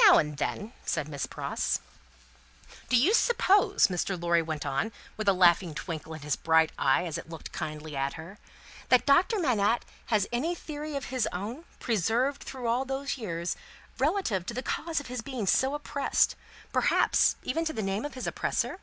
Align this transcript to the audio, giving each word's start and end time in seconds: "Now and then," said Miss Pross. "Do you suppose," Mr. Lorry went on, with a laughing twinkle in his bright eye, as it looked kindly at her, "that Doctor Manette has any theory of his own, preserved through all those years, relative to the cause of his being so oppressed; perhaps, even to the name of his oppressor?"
"Now 0.00 0.16
and 0.16 0.38
then," 0.38 0.72
said 0.86 1.06
Miss 1.06 1.26
Pross. 1.26 1.80
"Do 2.88 2.96
you 2.96 3.12
suppose," 3.12 3.88
Mr. 3.88 4.18
Lorry 4.18 4.40
went 4.40 4.64
on, 4.64 4.90
with 5.18 5.28
a 5.28 5.34
laughing 5.34 5.74
twinkle 5.74 6.14
in 6.14 6.22
his 6.22 6.34
bright 6.34 6.72
eye, 6.78 7.04
as 7.04 7.18
it 7.18 7.28
looked 7.28 7.52
kindly 7.52 7.94
at 7.94 8.14
her, 8.14 8.38
"that 8.88 9.04
Doctor 9.04 9.38
Manette 9.38 9.84
has 10.06 10.26
any 10.32 10.54
theory 10.54 10.96
of 10.96 11.04
his 11.12 11.28
own, 11.30 11.66
preserved 11.78 12.42
through 12.42 12.68
all 12.68 12.86
those 12.86 13.18
years, 13.18 13.54
relative 13.98 14.46
to 14.46 14.54
the 14.54 14.62
cause 14.62 14.98
of 14.98 15.08
his 15.08 15.20
being 15.20 15.46
so 15.46 15.74
oppressed; 15.74 16.36
perhaps, 16.72 17.36
even 17.42 17.66
to 17.66 17.74
the 17.74 17.82
name 17.82 18.06
of 18.06 18.14
his 18.14 18.26
oppressor?" 18.26 18.80